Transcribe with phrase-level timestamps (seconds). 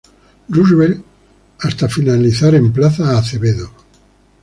[0.49, 0.97] Roosevelt
[1.59, 3.69] hasta finalizar en Plaza Acevedo